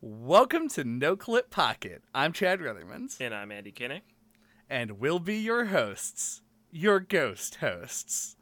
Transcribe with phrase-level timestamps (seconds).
[0.00, 2.02] Welcome to No Clip Pocket.
[2.14, 4.02] I'm Chad Ruthermans, And I'm Andy Kinnick.
[4.68, 8.36] and we'll be your hosts, your ghost hosts.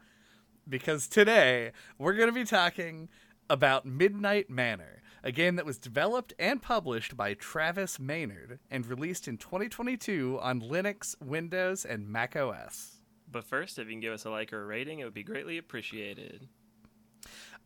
[0.67, 3.09] Because today we're going to be talking
[3.49, 9.27] about Midnight Manor, a game that was developed and published by Travis Maynard and released
[9.27, 12.97] in 2022 on Linux, Windows, and Mac OS.
[13.31, 15.23] But first, if you can give us a like or a rating, it would be
[15.23, 16.47] greatly appreciated.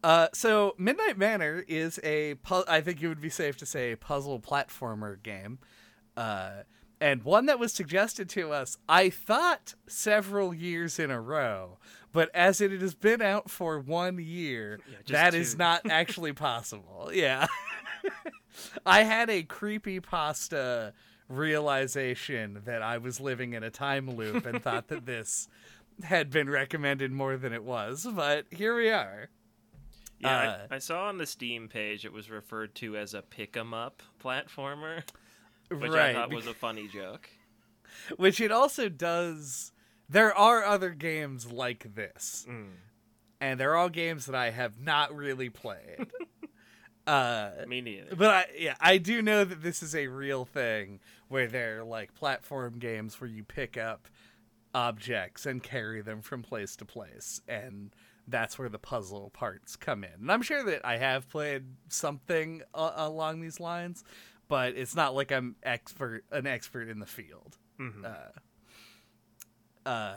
[0.03, 3.95] Uh, so Midnight Manor is a, pu- I think it would be safe to say,
[3.95, 5.59] puzzle platformer game,
[6.15, 6.63] uh,
[7.01, 8.77] and one that was suggested to us.
[8.87, 11.79] I thought several years in a row,
[12.13, 15.57] but as it has been out for one year, Yeah, that is two.
[15.59, 17.09] not actually possible.
[17.13, 17.47] Yeah,
[18.85, 20.93] I had a creepy pasta
[21.27, 25.47] realization that I was living in a time loop and thought that this
[26.03, 29.29] had been recommended more than it was, but here we are.
[30.19, 33.21] Yeah, Uh, I, I saw on the Steam page it was referred to as a
[33.21, 35.03] pick 'em up platformer,
[35.71, 37.29] which I thought was a funny joke.
[38.17, 39.71] which it also does.
[40.09, 42.71] There are other games like this, Mm.
[43.39, 46.07] and they're all games that I have not really played.
[47.07, 48.15] uh, Me neither.
[48.15, 52.13] but I, yeah, I do know that this is a real thing where they're like
[52.15, 54.07] platform games where you pick up
[54.73, 57.91] objects and carry them from place to place, and
[58.29, 60.13] that's where the puzzle parts come in.
[60.21, 64.03] And I'm sure that I have played something uh, along these lines,
[64.47, 67.57] but it's not like I'm expert an expert in the field.
[67.79, 68.03] Mhm.
[69.85, 70.15] Uh,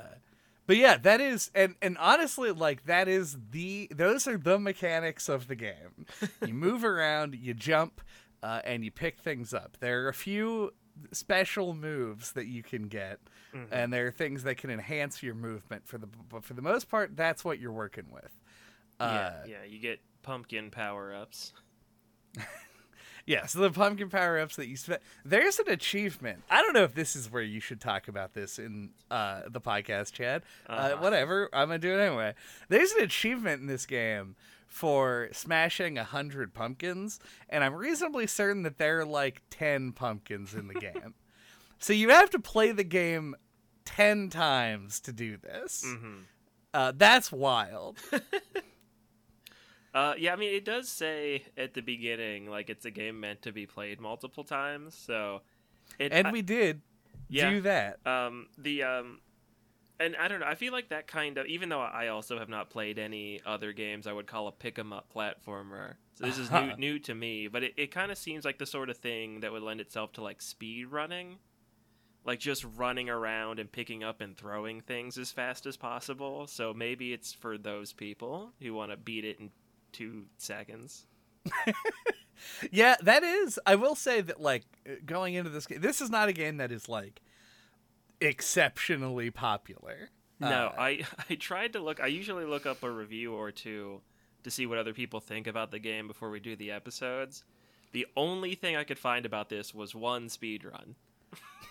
[0.66, 5.28] but yeah, that is and and honestly, like that is the those are the mechanics
[5.28, 6.06] of the game.
[6.46, 8.00] you move around, you jump,
[8.42, 9.76] uh, and you pick things up.
[9.80, 10.72] There are a few
[11.10, 13.18] special moves that you can get,
[13.54, 13.68] Mhm.
[13.70, 15.86] and there are things that can enhance your movement.
[15.86, 18.30] For the but for the most part, that's what you're working with.
[19.00, 21.52] Uh, yeah, yeah, you get pumpkin power ups.
[23.24, 25.00] Yeah, so the pumpkin power ups that you spent.
[25.24, 26.42] There's an achievement.
[26.50, 29.60] I don't know if this is where you should talk about this in uh, the
[29.60, 30.42] podcast, Chad.
[30.68, 30.96] uh Uh-huh.
[31.00, 31.48] whatever.
[31.52, 32.34] I'm going to do it anyway.
[32.68, 34.34] There's an achievement in this game
[34.66, 40.52] for smashing a 100 pumpkins, and I'm reasonably certain that there are like 10 pumpkins
[40.52, 41.14] in the game.
[41.78, 43.36] so you have to play the game
[43.84, 45.82] 10 times to do this.
[45.84, 46.20] hmm
[46.74, 47.98] Uh, that's wild.
[49.94, 53.42] Uh, yeah, I mean, it does say at the beginning like it's a game meant
[53.42, 54.94] to be played multiple times.
[54.94, 55.42] So,
[55.98, 56.80] it, And I- we did
[57.28, 57.98] yeah, do that.
[58.06, 59.20] um the um
[60.00, 62.48] and i don't know i feel like that kind of even though i also have
[62.48, 66.36] not played any other games i would call a pick 'em up platformer so this
[66.38, 66.76] is new Uh-huh.
[66.78, 69.52] new to me but it, it kind of seems like the sort of thing that
[69.52, 71.38] would lend itself to like speed running
[72.24, 76.72] like just running around and picking up and throwing things as fast as possible so
[76.74, 79.50] maybe it's for those people who want to beat it in
[79.92, 81.06] two seconds
[82.72, 83.60] Yeah, that is.
[83.66, 84.64] I will say that like
[85.06, 87.20] going into this game, this is not a game that is like
[88.20, 90.10] exceptionally popular.
[90.40, 92.00] No, Uh, I I tried to look.
[92.00, 94.00] I usually look up a review or two
[94.42, 97.44] to see what other people think about the game before we do the episodes.
[97.92, 100.96] The only thing I could find about this was one speed run.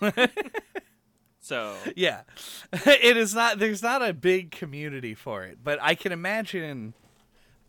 [1.39, 2.21] so yeah,
[2.73, 3.59] it is not.
[3.59, 6.93] There's not a big community for it, but I can imagine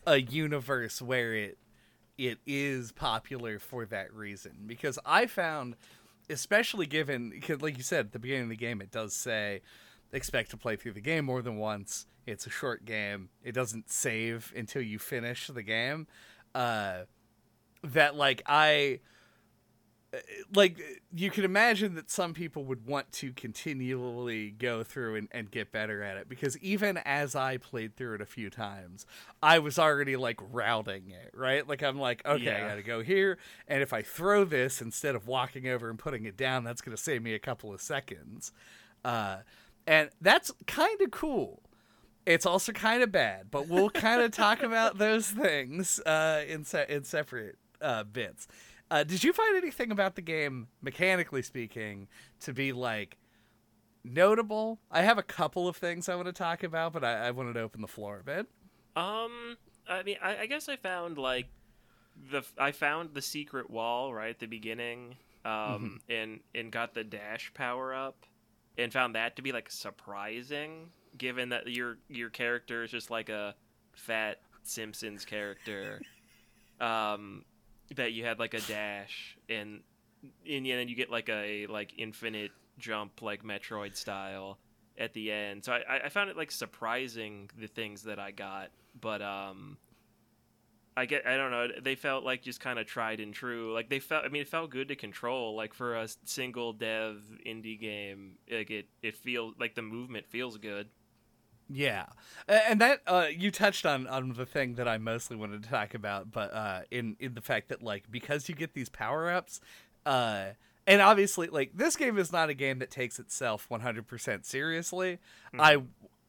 [0.07, 1.59] a universe where it
[2.19, 4.53] it is popular for that reason.
[4.67, 5.77] Because I found,
[6.31, 9.63] especially given, like you said at the beginning of the game, it does say
[10.13, 12.07] expect to play through the game more than once.
[12.27, 13.31] It's a short game.
[13.43, 16.07] It doesn't save until you finish the game.
[16.55, 17.05] Uh,
[17.83, 19.01] that like I
[20.55, 20.79] like
[21.15, 25.73] you can imagine that some people would want to continually go through and, and get
[25.73, 29.07] better at it because even as I played through it a few times,
[29.43, 31.67] I was already like routing it, right?
[31.67, 35.27] Like I'm like, okay, I gotta go here, and if I throw this instead of
[35.27, 38.53] walking over and putting it down, that's gonna save me a couple of seconds.
[39.05, 39.39] Uh,
[39.87, 41.63] and that's kind of cool.
[42.25, 46.65] It's also kind of bad, but we'll kind of talk about those things uh, in
[46.65, 48.47] se- in separate uh, bits.
[48.93, 52.09] Uh, did you find anything about the game, mechanically speaking,
[52.41, 53.17] to be like
[54.05, 54.81] notable?
[54.91, 57.55] I have a couple of things I want to talk about, but I, I wanted
[57.55, 58.47] to open the floor a bit.
[58.95, 59.57] um,
[59.89, 61.47] I mean, I, I guess I found like
[62.31, 65.17] the I found the secret wall right at the beginning,
[65.47, 68.27] um, and and got the dash power up,
[68.77, 73.31] and found that to be like surprising, given that your your character is just like
[73.31, 73.55] a
[73.95, 76.03] fat Simpsons character.
[76.83, 77.47] um,
[77.97, 79.81] that you had like a dash and
[80.49, 84.59] and then you get like a like infinite jump like Metroid style
[84.99, 85.65] at the end.
[85.65, 88.71] So I, I found it like surprising the things that I got,
[89.01, 89.79] but um,
[90.97, 93.73] I get I don't know they felt like just kind of tried and true.
[93.73, 95.57] Like they felt I mean it felt good to control.
[95.57, 100.59] Like for a single dev indie game like it it feels like the movement feels
[100.59, 100.89] good
[101.73, 102.07] Yeah,
[102.49, 105.95] and that uh, you touched on on the thing that I mostly wanted to talk
[105.95, 109.61] about, but uh, in in the fact that like because you get these power ups,
[110.05, 110.49] uh,
[110.87, 114.45] and obviously like this game is not a game that takes itself one hundred percent
[114.45, 115.19] seriously.
[115.59, 115.79] I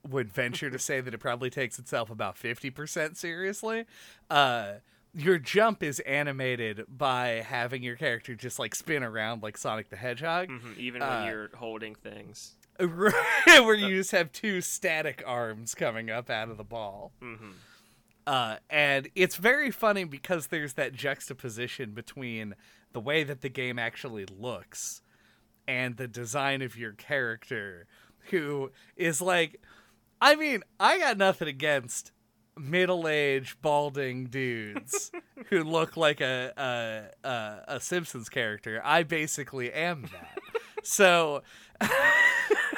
[0.07, 3.85] would venture to say that it probably takes itself about fifty percent seriously.
[4.29, 4.73] Uh,
[5.15, 9.95] your jump is animated by having your character just like spin around like Sonic the
[9.95, 10.49] Hedgehog.
[10.49, 16.09] hmm even when Uh, you're holding things where you just have two static arms coming
[16.09, 17.11] up out of the ball.
[17.21, 17.51] hmm
[18.25, 22.55] Uh, and it's very funny because there's that juxtaposition between
[22.93, 25.01] the way that the game actually looks
[25.67, 27.85] and the design of your character,
[28.29, 29.59] who is like,
[30.21, 32.11] I mean, I got nothing against
[32.57, 35.11] middle-aged balding dudes
[35.49, 36.51] who look like a,
[37.23, 38.79] a a a Simpsons character.
[38.83, 40.37] I basically am that.
[40.83, 41.41] so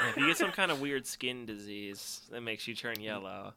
[0.10, 3.54] if you get some kind of weird skin disease that makes you turn yellow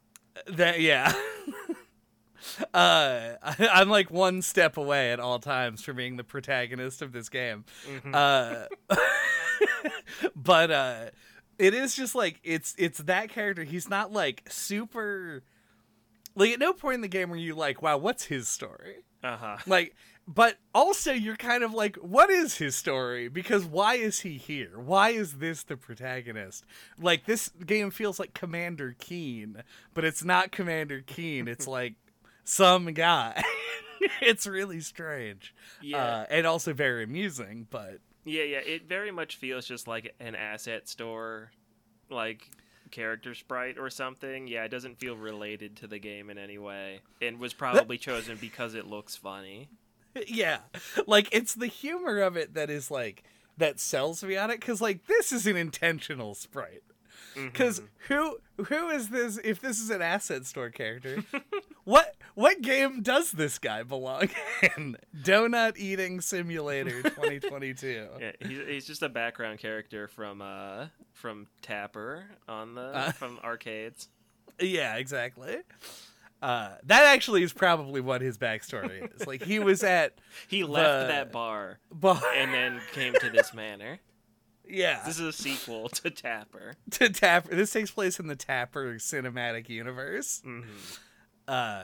[0.47, 1.13] That yeah.
[2.73, 7.11] uh, I, I'm like one step away at all times from being the protagonist of
[7.11, 7.65] this game.
[7.87, 8.15] Mhm.
[8.89, 8.95] Uh,
[10.35, 11.05] but uh,
[11.57, 13.63] it is just like it's it's that character.
[13.63, 15.43] He's not like super.
[16.35, 18.97] Like at no point in the game are you like, wow, what's his story?
[19.23, 19.93] uh-huh Like,
[20.31, 23.29] but also you're kind of like, what is his story?
[23.29, 24.77] Because why is he here?
[24.79, 26.63] Why is this the protagonist?
[27.01, 29.63] Like, this game feels like Commander Keen,
[29.95, 31.47] but it's not Commander Keen.
[31.47, 31.95] It's like
[32.43, 33.41] some guy.
[34.21, 35.55] it's really strange.
[35.81, 40.13] yeah Uh, and also very amusing, but Yeah, yeah, it very much feels just like
[40.19, 41.49] an asset store,
[42.11, 42.43] like
[42.91, 44.47] character sprite or something.
[44.47, 48.37] Yeah, it doesn't feel related to the game in any way, and was probably chosen
[48.39, 49.69] because it looks funny.
[50.27, 50.59] yeah.
[51.07, 53.23] Like, it's the humor of it that is like,
[53.57, 56.83] that sells me on it, because, like, this is an intentional sprite.
[57.35, 57.87] Because Mhm.
[58.07, 59.37] who who is this?
[59.43, 61.23] If this is an asset store character,
[61.83, 64.29] what what game does this guy belong
[64.75, 64.97] in?
[65.23, 68.07] Donut eating simulator 2022.
[68.19, 73.11] yeah, he's, he's just a background character from uh from Tapper on the Uh.
[73.11, 74.09] from arcades.
[74.59, 75.57] Yeah, exactly.
[76.41, 79.27] Uh, that actually is probably what his backstory is.
[79.27, 83.53] Like he was at He left The- that bar bar, and then came to this
[83.53, 83.99] manor.
[84.67, 86.75] yeah, This is a sequel to Tapper.
[86.91, 87.53] to Tapper.
[87.55, 90.41] This takes place in the Tapper cinematic universe.
[90.43, 90.61] hmm
[91.47, 91.83] uh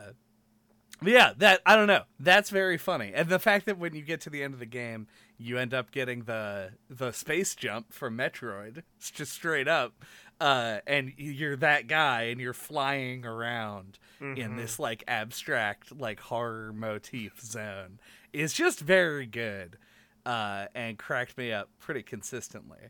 [1.03, 4.21] yeah that i don't know that's very funny and the fact that when you get
[4.21, 5.07] to the end of the game
[5.37, 9.93] you end up getting the the space jump from metroid it's just straight up
[10.41, 14.57] uh and you're that guy and you're flying around in Mhm.
[14.57, 17.99] this like abstract like horror motif zone
[18.33, 19.77] is just very good
[20.25, 22.89] uh and cracked me up pretty consistently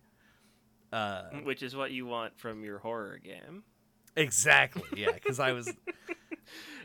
[0.92, 3.64] uh Which is what you want from your horror game.
[4.16, 5.72] exactly yeah because i was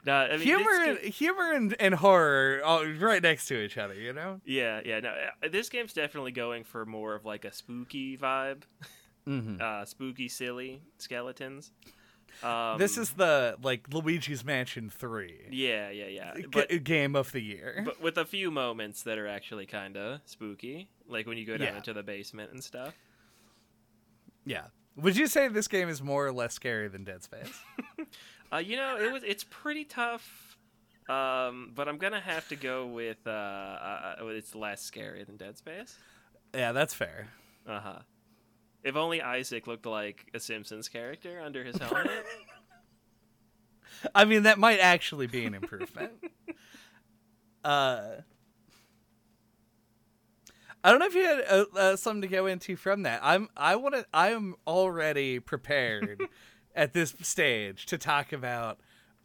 [0.07, 2.63] No, I mean, humor game- and, humor and, and horror
[2.99, 5.01] right next to each other you know Yeah, yeah.
[5.01, 8.63] No, uh, this game's definitely going for more of like a spooky vibe,
[9.27, 9.57] mm-hmm.
[9.61, 11.73] uh, spooky, silly skeletons.
[12.45, 16.35] Um, this is the like luigi's mansion 3 yeah, yeah, yeah.
[16.37, 19.97] g- But game of the year but with a few moments that are actually kind
[19.97, 21.77] of spooky, like when you go down Yeah.
[21.79, 22.95] into the basement and stuff.
[24.47, 24.67] yeah
[24.97, 27.53] would you say this game is more or less scary than dead space
[28.53, 30.57] Uh, you know, it was it's pretty tough.
[31.09, 35.37] Um, but I'm gonna have to go with uh, uh, uh, it's less scary than
[35.37, 35.97] Dead Space.
[36.53, 37.29] yeah that's fair
[37.65, 37.99] Uh huh.
[38.83, 42.11] If only Isaac looked like a Simpsons character under his helmet.
[44.15, 46.13] i mean that might actually be an improvement
[47.65, 48.03] uh
[50.83, 53.21] I don't know if you had uh, uh, something to go into from that.
[53.23, 56.23] I'm I want to I am already prepared
[56.75, 58.81] at this stage to talk about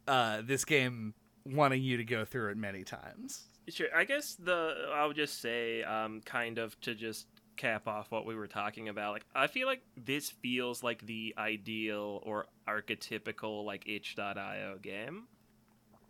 [0.06, 1.14] uh, this game
[1.46, 3.44] wanting you to go through it many times.
[3.68, 3.86] Sure.
[3.96, 8.34] I guess the I'll just say, um, kind of to just cap off what we
[8.34, 9.12] were talking about.
[9.12, 15.24] Like, I feel like this feels like the ideal or archetypical like itch.io game.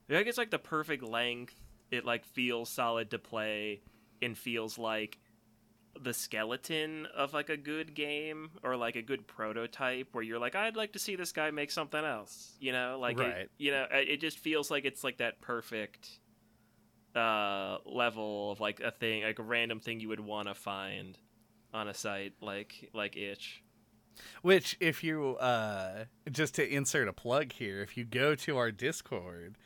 [0.08, 1.54] Like it's like the perfect length.
[1.90, 3.80] It like feels solid to play,
[4.22, 5.18] and feels like
[5.98, 10.54] the skeleton of like a good game or like a good prototype where you're like
[10.54, 13.86] I'd like to see this guy make something else you know like it- you know
[13.90, 16.10] it it just feels like it's like that perfect
[17.14, 21.16] uh level of like a thing like a random thing you would want to find
[21.74, 23.62] on a site like like itch
[24.42, 28.70] Which, if you uh, just to insert a plug here, if you go to our
[28.70, 29.56] Discord,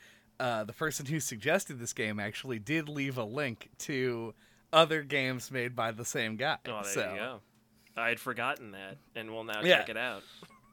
[0.40, 4.34] uh, the person who suggested this game actually did leave a link to
[4.72, 6.56] other games made by the same guy.
[6.66, 7.10] Oh, there so.
[7.12, 7.40] you go.
[7.96, 9.78] I had forgotten that, and we'll now Yeah.
[9.78, 10.22] check it out.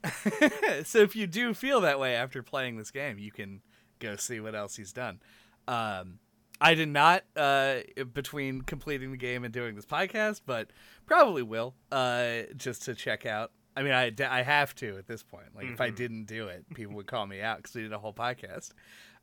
[0.85, 3.61] so if you do feel that way after playing this game, you can
[3.99, 5.19] go see what else he's done.
[5.67, 6.19] Um,
[6.61, 7.79] I did not uh,
[8.13, 10.69] between completing the game and doing this podcast, but
[11.07, 13.51] probably will uh, just to check out.
[13.75, 15.55] I mean, I, I have to at this point.
[15.55, 15.95] Like, if I Mhm.
[15.95, 18.71] didn't do it, people would call me out because we did a whole podcast.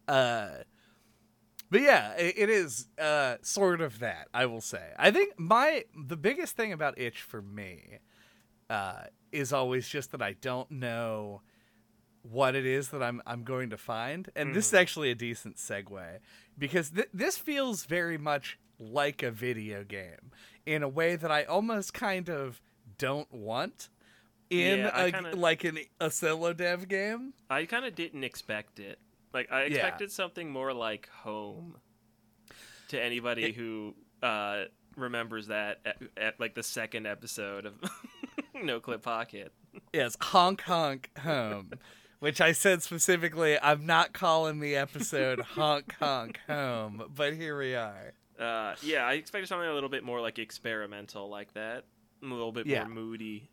[0.09, 0.49] Uh,
[1.71, 4.29] but yeah, it, it is uh, sort of that.
[4.33, 4.93] I will say.
[4.99, 7.99] I think my the biggest thing about itch for me
[8.71, 11.43] uh, is always just that I don't know
[12.23, 14.79] what it is that I'm I'm going to find, and this is Mhm.
[14.81, 16.19] actually a decent segue
[16.57, 20.31] because th- this feels very much like a video game
[20.67, 22.61] in a way that I almost kind of
[22.99, 23.89] don't want
[24.51, 27.35] in Yeah, a, kinda- like an, a solo dev game.
[27.51, 28.99] I kind of didn't expect it.
[29.33, 29.75] Like I Yeah.
[29.75, 31.77] expected something more like Home.
[32.89, 34.65] To anybody It- who uh,
[34.97, 37.75] remembers that at, at like the second episode of
[38.63, 39.53] No Clip Pocket.
[39.93, 41.73] Yes, honk honk home.
[42.21, 47.75] Which I said specifically, I'm not calling the episode honk honk home, but here we
[47.75, 48.13] are.
[48.39, 51.85] Uh, yeah, I expected something a little bit more like experimental, like that,
[52.23, 52.85] a little bit Yeah.
[52.85, 53.51] more moody.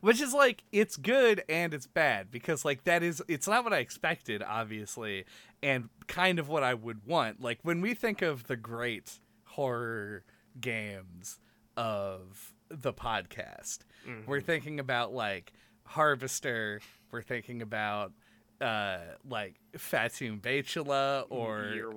[0.00, 3.72] Which is like it's good and it's bad because like that is it's not what
[3.74, 5.24] I expected obviously
[5.62, 7.40] and kind of what I would want.
[7.42, 10.24] Like when we think of the great horror
[10.60, 11.38] games
[11.76, 14.26] of the podcast, Mhm.
[14.26, 15.52] we're thinking about like
[15.84, 18.12] Harvester, we're thinking about
[18.60, 21.94] uh like Fatum Betulae or Year uh,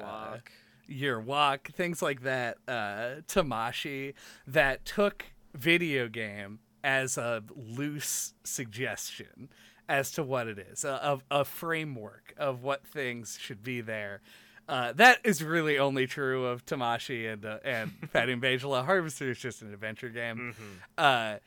[0.90, 4.14] Year Walk, things like that, uh, Tamashii,
[4.48, 9.50] that took video game as a loose suggestion
[9.88, 14.22] as to what it is, a, a, a framework of what things should be there.
[14.68, 18.86] Uh, that is really only true of Tamashi and uh, and Fatum Betulae.
[18.86, 20.54] Harvester is just an adventure game.
[20.56, 20.78] Mhm.
[20.96, 21.40] Uh,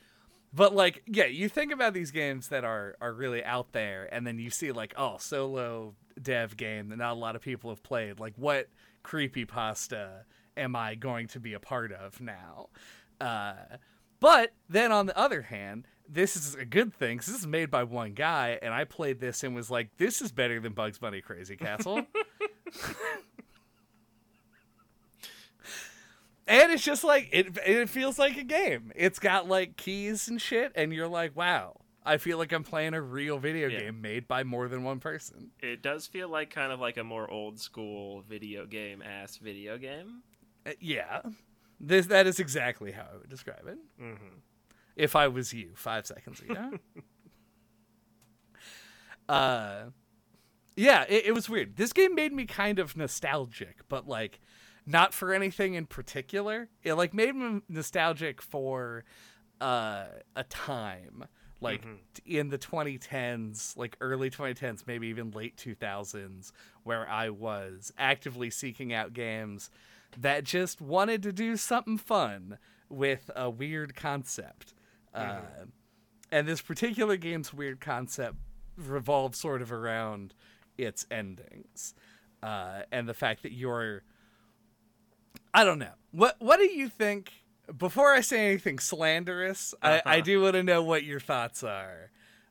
[0.52, 4.26] but like, yeah, you think about these games that are are really out there, and
[4.26, 7.82] then you see like, oh, solo dev game that not a lot of people have
[7.84, 8.18] played.
[8.18, 8.68] Like, what
[9.02, 10.25] creepy pasta
[10.56, 12.68] am I going to be a part of now?
[13.21, 13.54] Uh,
[14.21, 17.71] but then on the other hand, this is a good thing 'cause this is made
[17.71, 20.99] by one guy, and I played this and was like, this is better than Bugs
[20.99, 22.06] Bunny Crazy Castle.
[26.47, 28.92] And it's just like it it feels like a game.
[28.97, 32.94] It's got like keys and shit and you're like, "Wow, I feel like I'm playing
[32.94, 33.80] a real video Yeah.
[33.80, 37.04] game made by more than one person." It does feel like kind of like a
[37.04, 40.23] more old school video game ass video game.
[40.66, 41.23] Uh, yeah.
[41.80, 43.78] This that is exactly how I would describe it.
[44.00, 44.38] Mm-hmm.
[44.94, 46.78] If I was you 5 seconds ago.
[49.28, 49.85] uh
[50.75, 51.76] yeah, it, it was weird.
[51.76, 54.40] This game made me kind of nostalgic, but like
[54.87, 56.68] not for anything in particular.
[56.82, 59.04] It like made me nostalgic for
[59.61, 61.25] uh a time
[61.62, 61.99] like Mhm.
[62.26, 66.52] in the 2010s, like early 2010s, maybe even late 2000s
[66.83, 69.71] where I was actively seeking out games
[70.19, 74.75] that just wanted to do something fun with a weird concept.
[75.14, 75.66] Uh,
[76.31, 78.37] and this particular game's weird concept
[78.76, 80.35] revolves sort of around
[80.76, 81.95] its endings
[82.42, 84.02] uh, and the fact that you're.
[85.54, 85.92] I don't know.
[86.11, 87.33] What What do you think?
[87.76, 90.21] Before I say anything slanderous, I, I Uh-huh.
[90.21, 92.11] do want to know what your thoughts are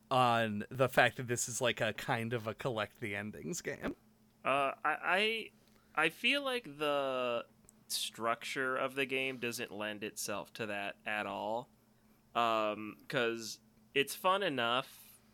[0.10, 3.96] on the fact that this is like a kind of a collect the endings game.
[4.44, 5.50] Uh, I, I
[6.06, 7.46] I feel like the
[7.88, 11.70] structure of the game doesn't lend itself to that at all.
[12.34, 13.60] Um, because
[13.94, 14.90] it's fun enough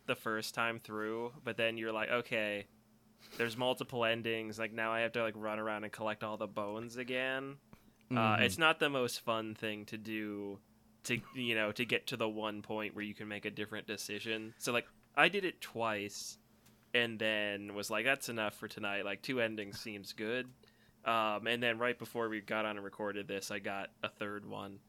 [0.06, 2.66] the first time through, but then you're like, okay,
[3.36, 4.58] there's multiple endings.
[4.58, 7.56] Like now I have to like run around and collect all the bones again.
[8.10, 8.40] Uh, Mhm.
[8.42, 10.58] it's not the most fun thing to do
[11.04, 13.86] to you know to get to the one point where you can make a different
[13.86, 14.54] decision.
[14.58, 14.86] So like
[15.16, 16.38] I did it twice
[16.94, 19.04] and then was like that's enough for tonight.
[19.04, 20.48] Like two endings seems good.
[21.04, 24.44] Um, and then right before we got on and recorded this, I got a third
[24.46, 24.80] one.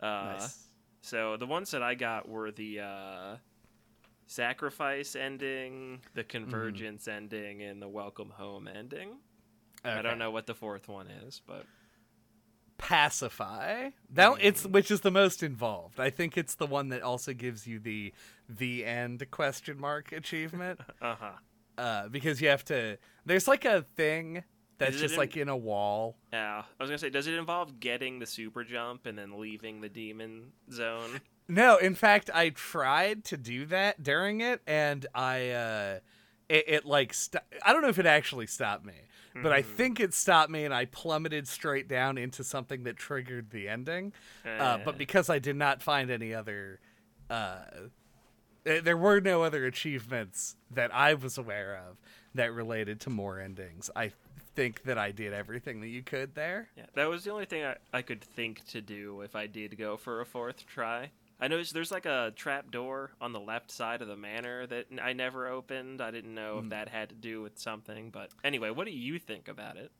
[0.00, 0.68] Uh, Nice.
[1.02, 3.36] So the ones that I got were the uh,
[4.26, 9.18] sacrifice ending, the convergence ending, and the welcome home ending.
[9.84, 11.64] I don't know what the fourth one is, but
[12.78, 14.38] pacify that Mm.
[14.40, 17.78] it's which is the most involved i think it's the one that also gives you
[17.78, 18.12] the
[18.48, 21.30] the end question mark achievement uh huh.
[21.78, 24.42] uh because you have to there's like a thing
[24.78, 27.34] that's it just in- like in a wall Yeah, I was gonna say, does it
[27.34, 31.20] involve getting the super jump and then leaving the demon zone?
[31.48, 35.98] no in fact i tried to do that during it and i uh
[36.48, 38.94] it, it like st- I don't know if it actually stopped me,
[39.34, 39.66] but I Mhm.
[39.76, 44.12] think it stopped me and I plummeted straight down into something that triggered the ending.
[44.44, 44.98] Uh, but Eh.
[44.98, 46.80] because I did not find any other,
[47.28, 47.64] uh,
[48.64, 51.98] there were no other achievements that I was aware of
[52.34, 53.90] that related to more endings.
[53.94, 54.12] I
[54.54, 56.68] think that I did everything that you could there.
[56.76, 59.76] Yeah, that was the only thing I, I could think to do if I did
[59.78, 61.10] go for a fourth try.
[61.38, 64.86] I noticed there's like a trap door on the left side of the manor that
[65.02, 66.00] I never opened.
[66.00, 66.64] I didn't know Hmm.
[66.64, 69.92] if that had to do with something, but anyway, what do you think about it?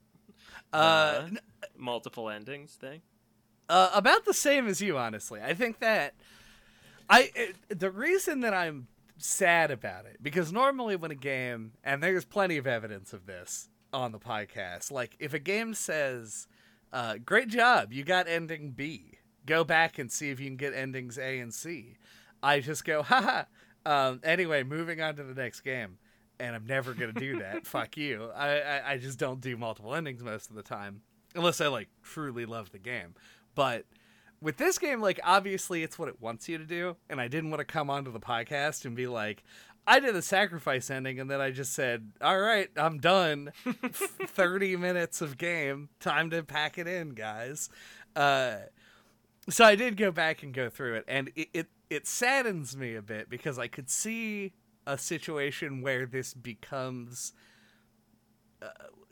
[0.72, 1.28] Uh, Uh,
[1.76, 3.02] Multiple endings thing.
[3.68, 5.40] Uh, about the same as you, honestly.
[5.42, 6.14] I think that
[7.10, 8.88] I it, the reason that I'm
[9.18, 13.68] sad about it because normally when a game and there's plenty of evidence of this
[13.92, 16.46] on the podcast, like if a game says,
[16.92, 19.15] uh, "Great job, you got ending B,"
[19.46, 21.96] go back and see if you can get endings A and C.
[22.42, 23.44] I just go, haha.
[23.84, 25.98] Um, anyway, moving on to the next game.
[26.38, 27.66] And I'm never gonna do that.
[27.66, 28.30] Fuck you.
[28.34, 31.00] I, I I just don't do multiple endings most of the time,
[31.34, 33.14] unless I like truly love the game.
[33.54, 33.86] But
[34.42, 37.48] with this game, like obviously it's what it wants you to do, and I didn't
[37.48, 39.44] want to come onto the podcast and be like,
[39.86, 43.52] I did a sacrifice ending, and then I just said, "All right, I'm done.
[43.92, 47.68] Thirty minutes of game, time to pack it in, guys."
[48.16, 48.56] Uh,
[49.48, 52.94] so I did go back and go through it, and it, it it saddens me
[52.94, 54.52] a bit because I could see
[54.86, 57.32] a situation where this becomes
[58.62, 58.68] uh,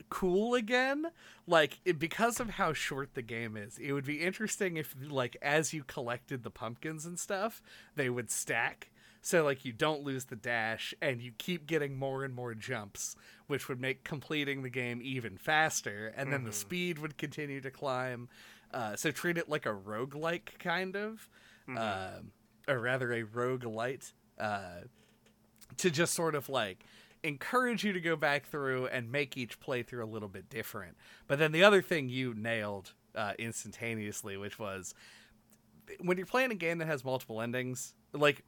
[0.09, 1.07] cool again.
[1.47, 5.37] Like it, because of how short the game is it would be interesting if like
[5.41, 7.61] as you collected the pumpkins and stuff
[7.95, 8.89] they would stack.
[9.21, 13.15] So like you don't lose the dash and you keep getting more and more jumps
[13.47, 16.53] which would make completing the game even faster and then the Mhm.
[16.53, 18.27] speed would continue to climb
[18.73, 21.29] uh, so treat it like a roguelike kind of
[21.67, 21.77] Mhm.
[22.19, 22.31] um,
[22.67, 24.81] or rather a roguelite uh,
[25.77, 26.83] to just sort of like
[27.23, 30.95] encourage you to go back through and make each playthrough a little bit different.
[31.27, 34.93] But then the other thing you nailed uh, instantaneously, which was
[35.99, 38.43] when you're playing a game that has multiple endings, like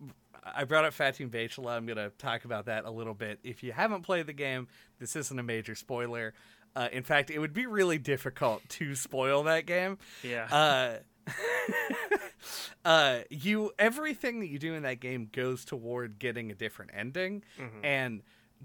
[0.55, 3.39] I brought up Fatum Betulae, I'm going to talk about that a little bit.
[3.43, 4.67] If you haven't played the game,
[4.99, 6.33] this isn't a major spoiler.
[6.75, 10.45] Uh, in fact, it would be really difficult to spoil that game yeah.
[10.51, 10.97] uh,
[12.85, 17.43] uh, you everything that you do in that game goes toward getting a different ending,
[17.59, 17.83] Mhm.
[17.83, 18.23] and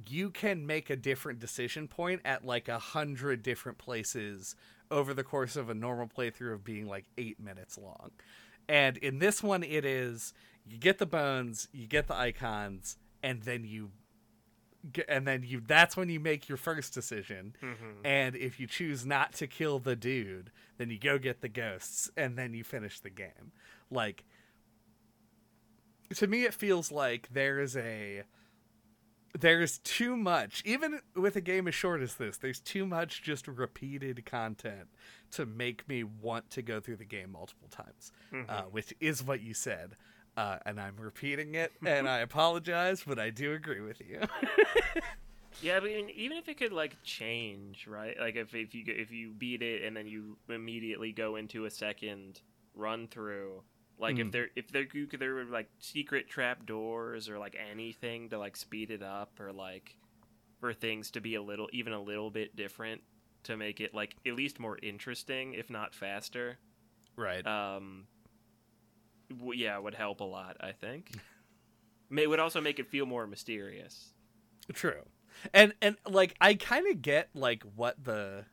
[0.09, 4.57] you can make a different decision point at like a hundred different places
[4.91, 8.11] over the course of a normal playthrough of being like eight minutes long.
[8.69, 10.33] And in this one, it is
[10.67, 13.91] you get the bones, you get the icons, and then you,
[15.09, 15.61] and then you.
[15.65, 17.55] That's when you make your first decision.
[17.63, 18.05] Mhm.
[18.05, 22.11] And if you choose not to kill the dude, then you go get the ghosts
[22.17, 23.53] and then you finish the game.
[23.91, 24.25] Like
[26.15, 28.25] to me it feels like there is a
[29.39, 33.49] there's too much even with a game as short as this there's too much just
[33.49, 34.89] repeated content
[35.31, 38.45] to make me want to go through the game multiple times Mhm.
[38.51, 39.97] uh, which is what you said
[40.37, 44.21] uh, and i'm repeating it and i apologize but i do agree with you
[45.61, 48.17] Yeah, I mean, even if it could like change, right?
[48.19, 51.71] Like if if you if you beat it and then you immediately go into a
[51.71, 52.41] second
[52.75, 53.63] run through,
[53.97, 54.33] like if Mhm.
[54.33, 58.39] there if there you could- there were like secret trap doors or like anything to
[58.39, 59.95] like speed it up or like
[60.59, 63.03] for things to be a little even a little bit different
[63.45, 66.59] to make it like at least more interesting, if not faster.
[67.15, 68.07] right Um,
[69.31, 70.57] w- yeah, would help a lot.
[70.61, 71.13] I think.
[72.11, 74.11] May would also make it feel more mysterious.
[74.73, 75.03] True.
[75.55, 78.45] And and like I kind of get like what the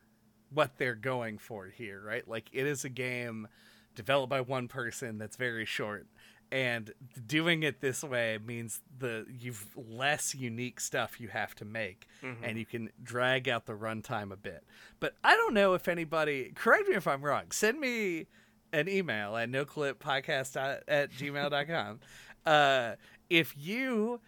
[0.52, 2.26] what they're going for here, right?
[2.26, 3.48] Like it is a game
[3.94, 6.06] developed by one person that's very short
[6.52, 6.92] and
[7.26, 12.36] doing it this way means the you've less unique stuff you have to make Mhm.
[12.42, 14.64] and you can drag out the runtime a bit.
[14.98, 17.50] But I don't know if anybody correct me if I'm wrong.
[17.52, 18.26] Send me
[18.72, 22.00] an email at noclippodcast at gmail.com.
[22.46, 22.94] uh,
[23.28, 24.20] if you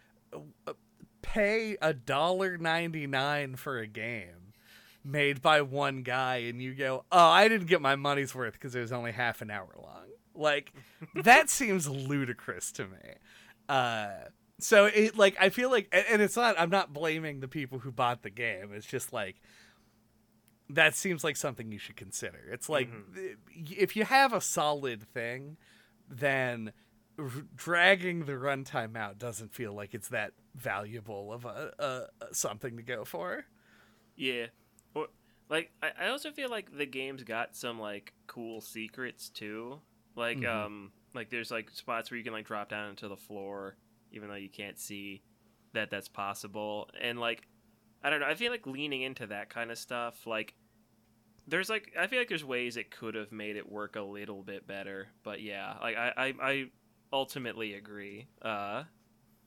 [0.66, 0.72] uh,
[1.22, 4.52] pay a dollar ninety nine for a game
[5.05, 8.74] made by one guy and you go, oh, I didn't get my money's worth because
[8.76, 10.05] it was only half an hour long.
[10.35, 10.72] Like
[11.24, 13.14] that seems ludicrous to me.
[13.68, 14.11] Uh,
[14.61, 16.55] so it like I feel like, and- and it's not.
[16.59, 18.72] I'm not blaming the people who bought the game.
[18.72, 19.40] It's just like
[20.74, 22.38] that seems like something you should consider.
[22.50, 23.37] It's like th-
[23.78, 25.56] if you have a solid thing,
[26.08, 26.72] then
[27.18, 32.76] r- dragging the runtime out doesn't feel like it's that valuable of a, a, something
[32.76, 33.44] to go for.
[34.16, 34.46] Yeah.
[34.94, 35.06] Or
[35.48, 39.80] like I, I also feel like the game's got some like cool secrets too.
[40.16, 40.48] Like Mhm.
[40.66, 43.76] um like there's like spots where you can like drop down into the floor
[44.12, 45.22] even though you can't see.
[45.74, 47.48] that that's possible and like
[48.04, 48.26] I don't know.
[48.26, 50.54] I feel like leaning into that kind of stuff like
[51.46, 54.42] there's like I feel like there's ways it could have made it work a little
[54.42, 56.64] bit better, but yeah, like I I, I
[57.12, 58.26] ultimately agree.
[58.40, 58.85] Uh,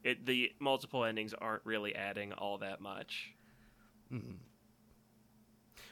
[0.03, 3.34] it the multiple endings aren't really adding all that much.
[4.12, 4.36] Mm-hmm.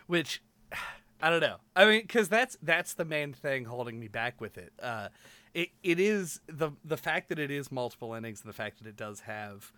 [0.07, 0.43] Which
[1.21, 1.57] I don't know.
[1.75, 4.73] I mean, because that's that's the main thing holding me back with it.
[4.81, 5.07] Uh,
[5.53, 8.87] it it is the the fact that it is multiple endings and the fact that
[8.87, 9.71] it does have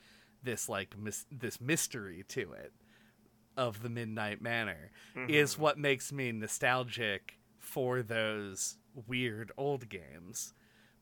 [0.43, 2.73] this like mis- this mystery to it
[3.57, 5.29] of the Midnight Manor Mhm.
[5.29, 10.53] is what makes me nostalgic for those weird old games.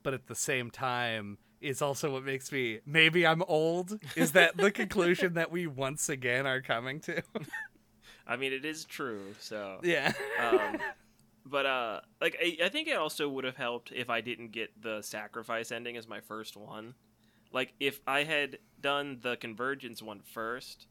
[0.01, 3.97] But at the same time, is also what makes me maybe I'm old.
[4.17, 7.23] Is that the conclusion that we once again are coming to?
[8.27, 9.33] I mean, it is true.
[9.39, 10.11] So yeah.
[10.39, 10.77] um,
[11.45, 14.81] but uh, like I, I think it also would have helped if I didn't get
[14.81, 16.95] the sacrifice ending as my first one.
[17.51, 20.87] Like if I had done the convergence one first,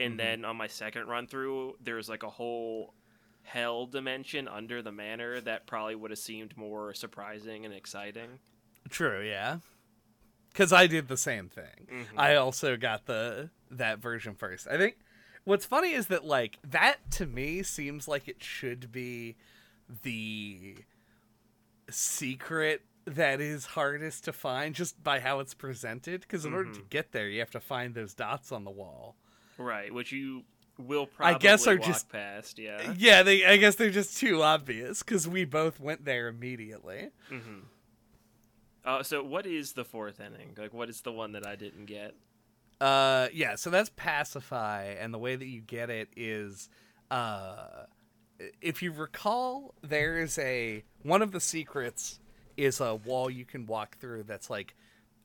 [0.00, 0.18] and Mhm.
[0.18, 2.94] then on my second run through, there's like a whole
[3.42, 8.40] hell dimension under the manor that probably would have seemed more surprising and exciting.
[8.90, 9.60] True, yeah.
[10.54, 11.86] Cuz I did the same thing.
[11.88, 12.06] Mhm.
[12.18, 14.66] I also got the that version first.
[14.68, 14.98] I think
[15.44, 19.36] what's funny is that like that to me seems like it should be
[20.02, 20.78] the
[21.88, 26.80] secret that is hardest to find just by how it's presented because in order to
[26.80, 26.90] Mhm.
[26.90, 29.16] get there you have to find those dots on the wall.
[29.58, 30.42] Right, which you
[30.78, 32.58] will probably I guess are walk just- past.
[32.58, 32.92] Yeah.
[32.96, 37.10] Yeah, they I guess they're just too obvious cuz we both went there immediately.
[37.28, 37.60] hmm
[38.84, 40.54] Uh, so what is the fourth ending?
[40.56, 42.14] Like, what is the one that I didn't get?
[42.80, 43.54] Uh, yeah.
[43.56, 46.68] So that's pacify, and the way that you get it is,
[47.10, 47.84] uh,
[48.60, 52.20] if you recall, there is a one of the secrets
[52.56, 54.22] is a wall you can walk through.
[54.24, 54.74] That's like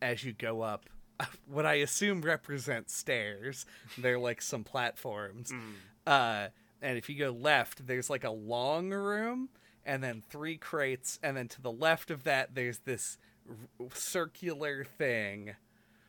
[0.02, 0.90] as you go up,
[1.48, 3.66] what I assume represent stairs.
[3.98, 5.52] They're like some platforms.
[5.52, 5.74] Mm.
[6.06, 6.50] Uh,
[6.82, 9.50] and if you go left, there's like a long room,
[9.86, 14.84] and then three crates, and then to the left of that, there's this r- circular
[14.84, 15.56] thing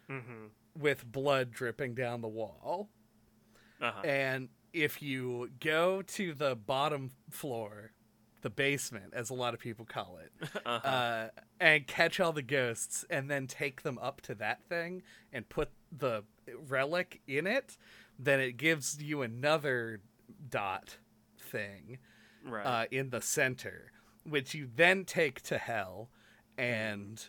[0.08, 0.46] hmm
[0.78, 2.88] with blood dripping down the wall.
[3.80, 4.00] Uh-huh.
[4.06, 7.92] And if you go to the bottom floor,
[8.42, 10.88] the basement, as a lot of people call it, uh-huh.
[10.88, 11.28] uh,
[11.60, 15.02] and catch all the ghosts, and then take them up to that thing
[15.32, 16.24] and put the
[16.68, 17.76] relic in it,
[18.18, 20.00] then it gives you another
[20.48, 20.98] dot
[21.38, 21.98] thing
[22.46, 22.66] right.
[22.66, 23.92] uh, in the center,
[24.28, 26.10] which you then take to hell
[26.58, 27.26] and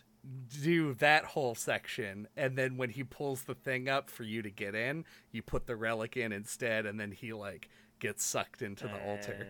[0.62, 2.28] do that whole section.
[2.36, 5.66] And then when he pulls the thing up for you to get in, you put
[5.66, 7.68] the relic in instead, and then he like
[8.00, 9.46] gets sucked into the altar.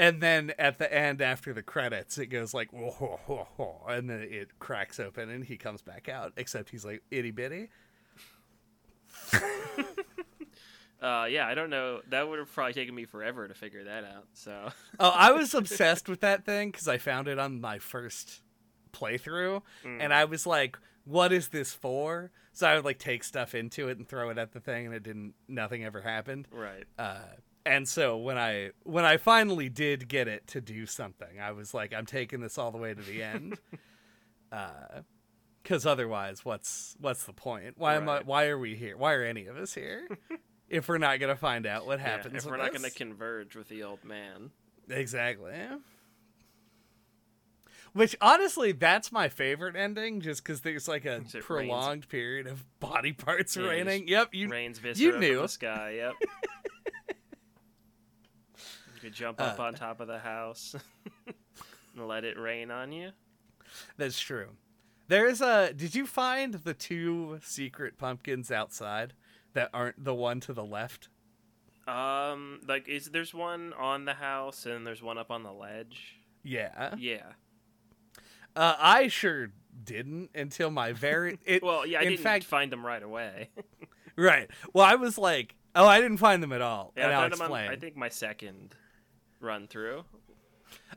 [0.00, 3.84] And then at the end, after the credits, it goes like whoa, whoa, whoa, whoa,
[3.88, 6.32] and then it cracks open and he comes back out.
[6.36, 7.68] Except he's like itty bitty.
[11.02, 12.02] Uh, yeah, I don't know.
[12.10, 14.26] That would have probably taken me forever to figure that out.
[14.34, 14.68] So,
[15.00, 18.42] Oh, I was obsessed with that thing because I found it on my first
[18.92, 19.96] playthrough, Mm.
[20.00, 23.88] and I was like, "What is this for?" So I would like take stuff into
[23.88, 25.32] it and throw it at the thing, and it didn't.
[25.48, 26.48] Nothing ever happened.
[26.52, 26.84] right.
[26.98, 27.20] Uh,
[27.66, 31.74] and so when I when I finally did get it to do something, I was
[31.74, 33.58] like, "I'm taking this all the way to the end,"
[34.52, 35.02] uh,
[35.62, 37.74] because otherwise, what's what's the point?
[37.76, 38.20] Why am I?
[38.22, 38.96] Why are we here?
[38.96, 40.08] Why are any of us here?
[40.68, 42.82] if we're not gonna find out what Yeah, happens, if we're not us?
[42.82, 44.50] to converge with the old man.
[44.88, 45.52] Exactly.
[47.92, 53.12] Which honestly, that's my favorite ending, just because there's like a prolonged period of body
[53.12, 54.06] parts Yeah, raining.
[54.06, 54.48] Yep, you.
[54.48, 55.40] Rains viscera knew.
[55.42, 55.94] the sky.
[55.96, 56.14] Yep.
[59.02, 60.74] you could jump up Uh, on top of the house
[61.26, 63.10] and let it rain on you.
[63.96, 64.50] That's true.
[65.08, 65.72] There's a.
[65.72, 69.12] Did you find the two secret pumpkins outside
[69.54, 71.08] that aren't the one to the left?
[71.88, 76.16] Um, like is there's one on the house and there's one up on the ledge.
[76.44, 76.94] Yeah.
[76.98, 77.32] Yeah.
[78.54, 79.50] Uh, I sure
[79.82, 81.38] didn't until my very.
[81.44, 83.50] It, Well, yeah, I in didn't fact, find them right away.
[84.16, 84.48] right.
[84.72, 87.30] Well, I was like, oh, I didn't find them at all, yeah, and I I'll
[87.30, 87.52] them on.
[87.52, 88.74] I think my second
[89.40, 90.04] run through.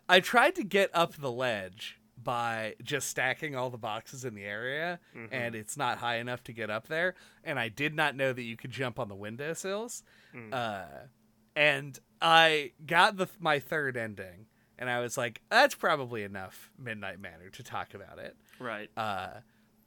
[0.07, 4.43] I tried to get up the ledge by just stacking all the boxes in the
[4.43, 5.29] area, Mhm.
[5.31, 7.15] and it's not high enough to get up there.
[7.43, 10.03] And I did not know that you could jump on the windowsills.
[10.33, 10.53] Mm.
[10.53, 11.07] Uh,
[11.55, 17.19] and I got the my third ending, and I was like, "That's probably enough Midnight
[17.19, 18.89] Manor to talk about it." Right.
[18.95, 19.41] Uh,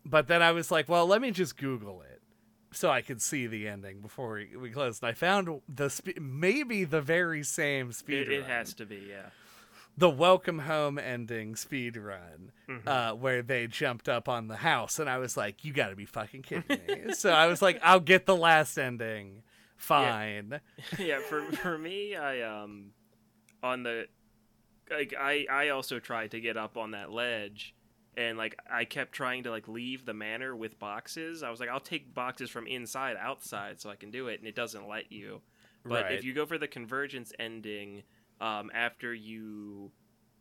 [0.05, 2.21] but then I was like, "Well, let me just Google it."
[2.73, 5.03] So I could see the ending before we, we closed.
[5.05, 8.29] I found the spe- maybe the very same speed.
[8.29, 9.31] It, it has to be, yeah.
[9.97, 12.87] the welcome home ending speed run Mhm.
[12.87, 15.97] uh, where they jumped up on the house, and I was like, "You got to
[15.97, 19.43] be fucking kidding me!" so I was like, "I'll get the last ending,
[19.77, 20.61] fine."
[20.99, 22.91] yeah, for for me, I um
[23.63, 24.07] on the
[24.91, 27.75] like I I also tried to get up on that ledge
[28.17, 31.43] and like I kept trying to like leave the manor with boxes.
[31.43, 34.49] I was like I'll take boxes from inside outside so I can do it and
[34.49, 35.41] it doesn't let you.
[35.85, 36.13] But right.
[36.13, 38.03] if you go for the convergence ending
[38.41, 39.91] um after you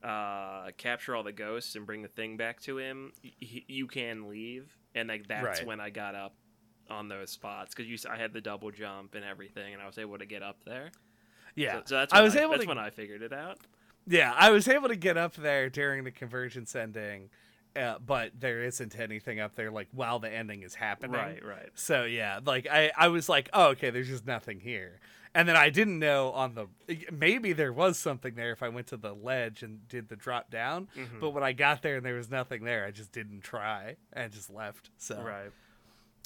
[0.04, 4.30] uh capture all the ghosts and bring the thing back to him, y- you can
[4.30, 5.66] leave and like that's Right.
[5.68, 6.36] when I got up
[6.90, 9.98] on those spots because you I had the double jump and everything, and I was
[9.98, 10.92] able to get up there.
[11.56, 13.58] yeah, so, so that's I was able that's to- when I figured it out.
[14.06, 17.30] yeah, I was able to get up there during the convergence ending,
[17.76, 21.12] uh, but there isn't anything up there like while the ending is happening.
[21.20, 21.70] Right, right.
[21.76, 25.00] So yeah, like I, I was like, oh, okay, there's just nothing here.
[25.34, 26.68] And then I didn't know on the
[27.12, 30.50] maybe there was something there if I went to the ledge and did the drop
[30.50, 30.88] down.
[30.96, 31.20] Mhm.
[31.20, 34.32] But when I got there and there was nothing there, I just didn't try and
[34.32, 34.92] just left.
[34.98, 35.52] So Right.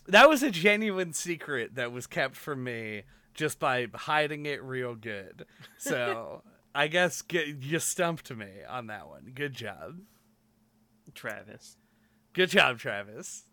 [0.08, 4.94] that was a genuine secret that was kept from me just by hiding it real
[4.94, 5.46] good.
[5.78, 6.44] So
[6.76, 9.32] I guess get, you stumped me on that one.
[9.34, 10.02] Good job.
[11.16, 11.78] Travis.
[12.34, 13.44] Good job, Travis.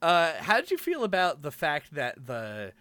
[0.00, 2.72] Uh, how did you feel about the fact that the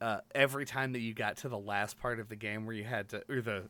[0.00, 2.84] uh, every time that you got to the last part of the game where you
[2.84, 3.68] had to, or the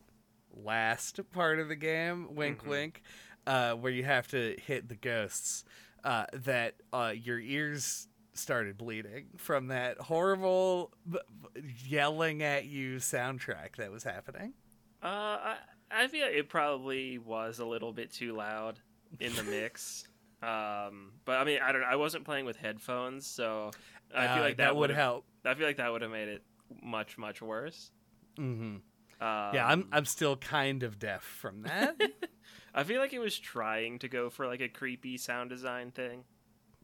[0.53, 2.67] last part of the game, wink, Mhm.
[2.67, 3.01] wink,
[3.45, 5.63] uh, where you have to hit the ghosts,
[6.03, 11.17] uh, that uh, your ears started bleeding from that horrible b-
[11.53, 14.53] b- yelling at you soundtrack that was happening?
[15.01, 15.57] Uh, I
[15.89, 18.79] I feel it probably was a little bit too loud
[19.21, 20.06] in the mix.
[20.41, 21.81] Um, but I mean, I don't.
[21.81, 21.87] know.
[21.87, 23.71] I wasn't playing with headphones, so
[24.15, 25.25] I feel Uh, like that, would would help.
[25.45, 26.43] I feel like that would have made it
[26.81, 27.91] much much worse.
[28.39, 28.75] Mm-hmm.
[28.75, 28.81] Um,
[29.19, 31.99] yeah, I'm I'm still kind of deaf from that.
[32.75, 36.23] I feel like it was trying to go for like a creepy sound design thing.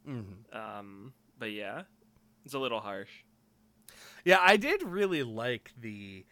[0.05, 1.83] hmm Um, but yeah,
[2.45, 3.11] it's a little harsh.
[4.25, 6.25] Yeah, I did really like the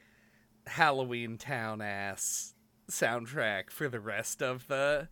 [0.66, 2.56] Halloween Town ass
[2.90, 5.08] soundtrack for the rest of the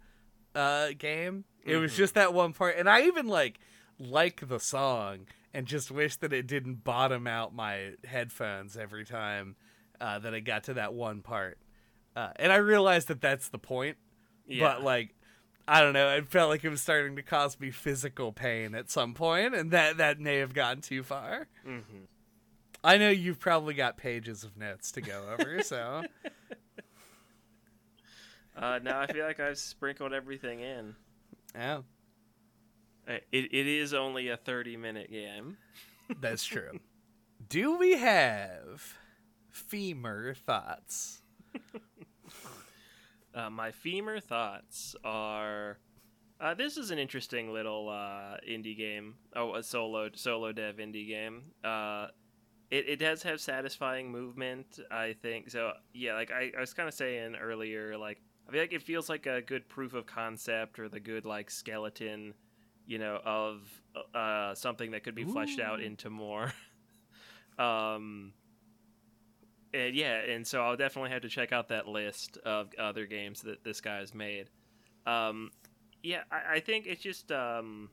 [0.56, 1.46] uh game.
[1.66, 1.98] It was Mhm.
[1.98, 3.60] just that one part and I even like
[4.00, 9.56] like the song and just wish that it didn't bottom out my headphones every time
[10.00, 11.58] uh, that I got to that one part.
[12.16, 13.98] Uh, and I realized that that's the point,
[14.48, 14.66] Yeah.
[14.76, 15.14] but like
[15.68, 18.90] I don't know, it felt like it was starting to cause me physical pain at
[18.90, 21.48] some point and that that may have gone too far.
[21.64, 21.80] hmm
[22.82, 26.04] I know you've probably got pages of notes to go over, so
[28.56, 30.96] Uh, now I feel like I've sprinkled everything in.
[31.56, 31.82] Uh,
[33.08, 35.58] It, it is only a 30 minute game.
[36.22, 36.80] that's true.
[37.50, 38.96] Do we have
[39.52, 41.22] femur thoughts?
[43.34, 45.78] Uh, my femur thoughts are
[46.42, 49.16] uh, this is an interesting little uh, indie game.
[49.36, 51.44] Oh, a solo solo dev indie game.
[51.64, 52.08] Uh,
[52.72, 55.50] it, it does have satisfying movement, I think.
[55.50, 58.82] So yeah, like I, I was kind of saying earlier, like I feel like it
[58.82, 62.34] feels like a good proof of concept or the good like skeleton,
[62.88, 63.62] you know, of
[64.16, 66.52] uh, something that could be fleshed out into more.
[67.60, 68.34] um,
[69.72, 73.44] and yeah, and so I'll definitely have to check out that list of other games
[73.44, 74.50] that this guy has made.
[75.06, 75.52] Um,
[76.02, 77.92] yeah, I, I think it's just um,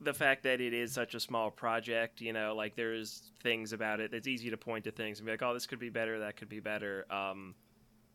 [0.00, 2.20] the fact that it is such a small project.
[2.20, 4.12] You know, like there's things about it.
[4.12, 6.18] It's easy to point to things and be like, "Oh, this could be better.
[6.18, 7.54] That could be better." Um,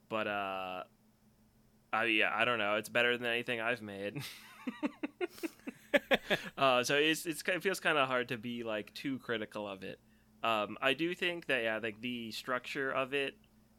[0.09, 0.83] but uh,
[1.93, 2.75] I yeah, I don't know.
[2.75, 4.21] It's better than anything I've made.
[6.57, 9.83] uh, so it's, it's it feels kind of hard to be like too critical of
[9.83, 9.99] it.
[10.43, 13.35] Um, I do think that yeah, like the structure of it,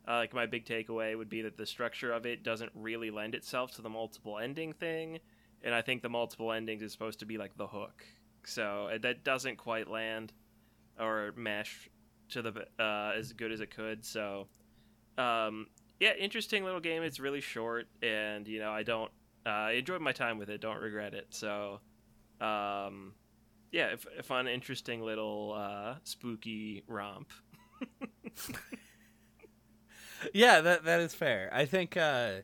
[0.07, 3.35] uh, like my big takeaway would be that the structure of it doesn't really lend
[3.35, 5.21] itself to the multiple ending thing,
[5.63, 8.05] and I think the multiple endings is supposed to be like the hook.
[8.45, 10.33] So uh, that doesn't quite land
[10.99, 11.89] or mesh
[12.31, 14.05] to the uh, as good as it could.
[14.05, 14.49] So
[15.17, 15.69] um,
[16.01, 17.03] yeah, interesting little game.
[17.03, 19.11] It's really short, and you know I don't
[19.47, 20.61] uh, I enjoyed my time with it.
[20.61, 21.27] Don't regret it.
[21.31, 21.81] So
[22.41, 23.15] um,
[23.73, 27.31] yeah, a fun, interesting little uh, spooky romp.
[30.35, 31.51] Yeah, that that is fair.
[31.53, 32.41] I think uh,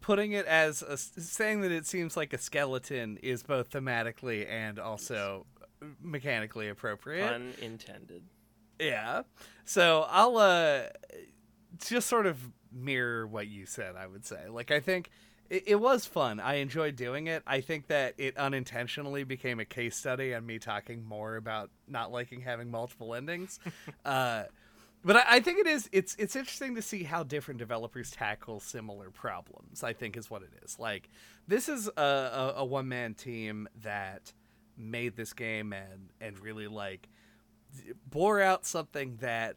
[0.00, 4.78] putting it as a, saying that it seems like a skeleton is both thematically and
[4.78, 5.46] also
[6.00, 7.32] mechanically appropriate.
[7.32, 8.24] Unintended.
[8.78, 9.22] Yeah.
[9.64, 10.82] So I'll uh
[11.78, 14.48] just sort of mirror what you said, I would say.
[14.48, 15.10] Like I think
[15.50, 16.40] it, it was fun.
[16.40, 17.42] I enjoyed doing it.
[17.46, 22.10] I think that it unintentionally became a case study on me talking more about not
[22.12, 23.58] liking having multiple endings.
[24.04, 24.44] uh
[25.04, 25.88] But I, I think it is.
[25.92, 29.82] It's it's interesting to see how different developers tackle similar problems.
[29.82, 30.78] I think is what it is.
[30.78, 31.08] Like
[31.48, 34.32] this is a, a, a one man team that
[34.76, 37.08] made this game and and really like
[38.06, 39.56] bore out something that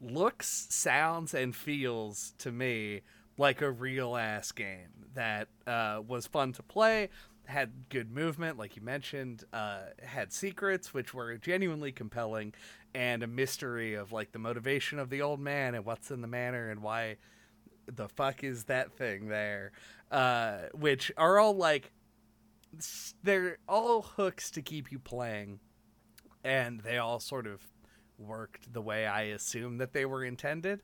[0.00, 3.02] looks, sounds, and feels to me
[3.38, 7.08] like a real ass game that uh, was fun to play,
[7.44, 12.52] had good movement, like you mentioned, uh, had secrets which were genuinely compelling,
[12.94, 16.28] and a mystery of like the motivation of the old man and what's in the
[16.28, 17.16] manor and why
[17.86, 19.72] the fuck is that thing there,
[20.10, 21.92] uh, which are all like
[23.22, 25.60] they're all hooks to keep you playing,
[26.42, 27.62] and they all sort of
[28.18, 30.82] worked the way I assumed that they were intended.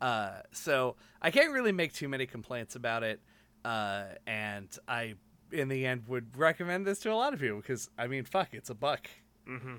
[0.00, 3.20] Uh, so I can't really make too many complaints about it.
[3.64, 5.14] Uh, and I,
[5.52, 8.48] in the end, would recommend this to a lot of people because I mean, fuck,
[8.52, 9.08] it's a buck.
[9.48, 9.76] Mm-hmm.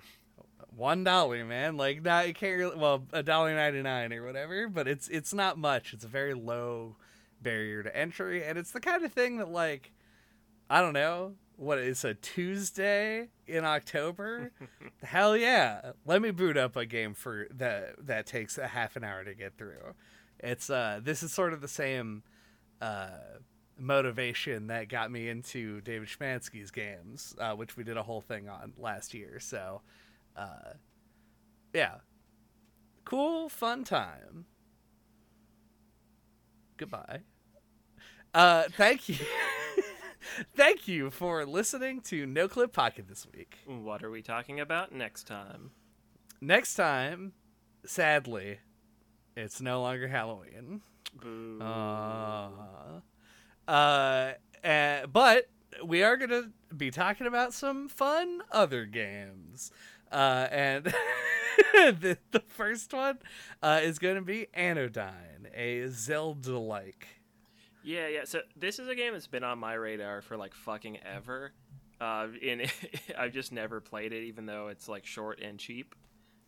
[0.75, 1.77] One dollar, man.
[1.77, 2.77] Like that, you can't really.
[2.77, 5.93] Well, a dollar ninety nine or whatever, but it's it's not much.
[5.93, 6.95] It's a very low
[7.41, 9.91] barrier to entry, and it's the kind of thing that like,
[10.69, 14.51] I don't know, what is a Tuesday in October?
[15.03, 15.91] Hell yeah.
[16.05, 19.33] Let me boot up a game for that that takes a half an hour to
[19.33, 19.93] get through.
[20.39, 22.23] It's uh this is sort of the same
[22.81, 23.09] uh
[23.77, 28.47] motivation that got me into David Szymanski's games, uh, which we did a whole thing
[28.49, 29.39] on last year.
[29.39, 29.81] So
[30.35, 30.73] uh
[31.73, 31.95] yeah.
[33.05, 34.45] Cool fun time.
[36.77, 37.21] Goodbye.
[38.33, 39.17] Uh thank you.
[40.55, 43.57] Thank you for listening to No Clip Pocket this week.
[43.65, 45.71] What are we talking about next time?
[46.41, 47.33] Next time,
[47.85, 48.59] sadly,
[49.35, 50.81] it's no longer Halloween.
[51.21, 51.59] Boo.
[51.61, 52.49] Uh,
[53.67, 54.33] uh,
[54.63, 55.49] uh, but
[55.83, 59.71] we are going to be talking about some fun other games.
[60.11, 60.85] Uh, and
[61.73, 63.19] the, the first one
[63.61, 67.07] uh, is going to be Anodyne, a Zelda like
[67.83, 68.21] yeah, yeah.
[68.25, 71.53] So this is a game that's been on my radar for like fucking ever.
[71.99, 72.71] Uh, and
[73.17, 75.95] I've just never played it, even though it's like short and cheap.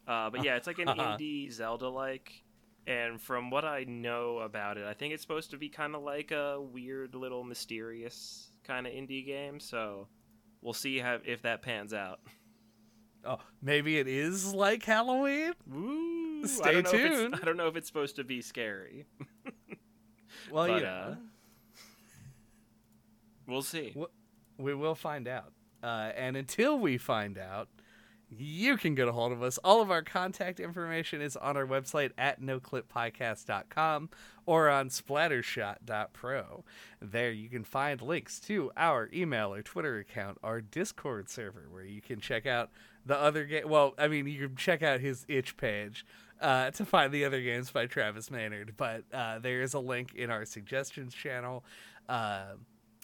[0.07, 2.43] Uh, but yeah, it's like an indie Zelda like.
[2.87, 6.03] And from what I know about it, I think it's supposed to be kind of
[6.03, 9.59] like a weird little mysterious kind of indie game.
[9.59, 10.07] So
[10.61, 12.19] we'll see how if that pans out.
[13.25, 15.53] Oh, maybe it is like Halloween.
[15.67, 16.45] Woo!
[16.45, 17.35] Stay I tuned.
[17.35, 19.07] I don't know if it's supposed to be scary.
[20.51, 20.93] Well, but, yeah.
[20.93, 21.15] Uh,
[23.47, 23.95] we'll see.
[24.57, 25.51] We will find out.
[25.83, 27.67] Uh, and until we find out,
[28.29, 29.57] you can get a hold of us.
[29.59, 34.09] All of our contact information is on our website at noclippodcast.com
[34.45, 36.63] or on splattershot.pro.
[37.01, 41.85] There you can find links to our email or Twitter account, our Discord server, where
[41.85, 42.71] you can check out
[43.05, 43.69] the other game.
[43.69, 46.05] Well, I mean, you can check out his itch page
[46.41, 50.13] uh, to find the other games by Travis Maynard, but uh, there is a link
[50.15, 51.63] in our suggestions channel.
[52.07, 52.53] Uh,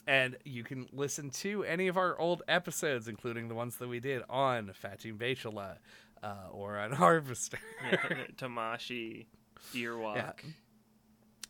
[0.06, 4.00] and you can listen to any of our old episodes, including the ones that we
[4.00, 5.76] did on Fatum Betulae
[6.22, 7.58] uh, or on Harvester.
[8.36, 9.26] Tamashii,
[9.74, 10.16] Earwalk.
[10.16, 10.32] Yeah.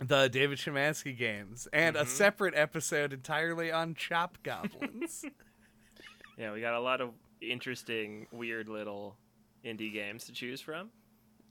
[0.01, 2.05] The David Szymanski games, and mm-hmm.
[2.05, 5.25] a separate episode entirely on Chop Goblins.
[6.39, 9.17] yeah, we got a lot of interesting, weird little
[9.65, 10.91] indie games to choose from.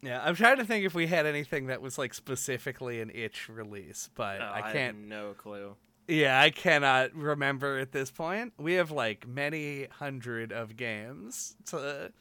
[0.01, 3.47] Yeah, I'm trying to think if we had anything that was like specifically an itch
[3.49, 4.97] release, but oh, I can't.
[4.97, 5.75] I no clue.
[6.07, 8.53] Yeah, I cannot remember at this point.
[8.57, 12.11] We have like many hundred of games to,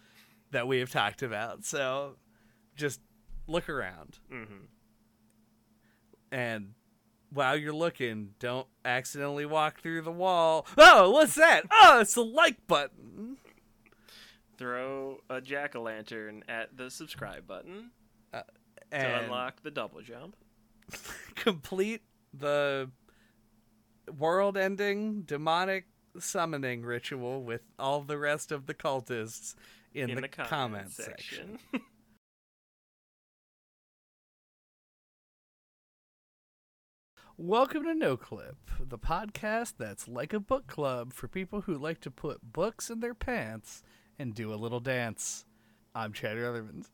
[0.50, 2.16] that we have talked about, so
[2.76, 3.00] just
[3.46, 4.18] look around.
[4.30, 4.64] Mm-hmm.
[6.32, 6.74] And
[7.30, 10.66] while you're looking, don't accidentally walk through the wall.
[10.76, 11.64] Oh, what's that?
[11.70, 13.38] Oh, it's the like button.
[14.60, 17.92] Throw a jack o' lantern at the subscribe button
[18.34, 18.42] uh,
[18.90, 20.36] to unlock the double jump.
[21.34, 22.02] complete
[22.34, 22.90] the
[24.18, 25.86] world ending demonic
[26.18, 29.54] summoning ritual with all the rest of the cultists
[29.94, 31.58] in, in the, the comment, comment section.
[31.72, 31.86] section.
[37.38, 42.02] Welcome to No Clip, the podcast that's like a book club for people who like
[42.02, 43.82] to put books in their pants
[44.20, 45.46] and do a little dance.
[45.94, 46.90] I'm Chad Ruthermans.